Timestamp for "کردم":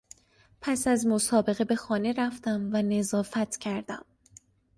3.57-4.05